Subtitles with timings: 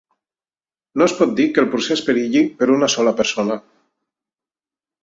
[1.01, 3.61] No es pot dir que el procés perilli per una sola persona.